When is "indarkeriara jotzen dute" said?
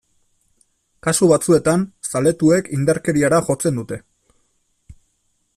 2.79-4.01